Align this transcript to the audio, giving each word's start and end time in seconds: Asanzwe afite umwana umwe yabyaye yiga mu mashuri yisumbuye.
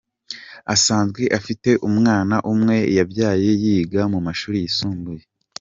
Asanzwe 0.73 1.23
afite 1.37 1.69
umwana 1.89 2.35
umwe 2.51 2.77
yabyaye 2.97 3.49
yiga 3.63 4.01
mu 4.13 4.19
mashuri 4.27 4.57
yisumbuye. 4.63 5.23